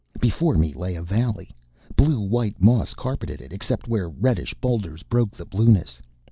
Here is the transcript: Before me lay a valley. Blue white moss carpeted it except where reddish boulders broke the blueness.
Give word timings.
Before 0.19 0.55
me 0.57 0.73
lay 0.73 0.95
a 0.95 1.03
valley. 1.03 1.51
Blue 1.95 2.21
white 2.21 2.59
moss 2.59 2.95
carpeted 2.95 3.39
it 3.39 3.53
except 3.53 3.87
where 3.87 4.09
reddish 4.09 4.55
boulders 4.59 5.03
broke 5.03 5.29
the 5.33 5.45
blueness. 5.45 6.01